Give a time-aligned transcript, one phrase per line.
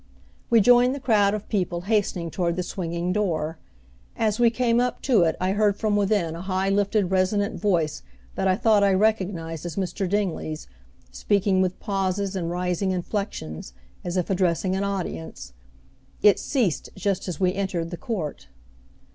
[0.49, 3.59] We joined the crowd of people hastening toward the swinging door.
[4.17, 8.01] As we came up to it I heard from within a high lifted resonant voice
[8.33, 10.09] that I thought I recognized as Mr.
[10.09, 10.65] Dingley's
[11.11, 15.53] speaking with pauses and rising inflections, as if addressing an audience.
[16.23, 18.47] It ceased just as we entered the court.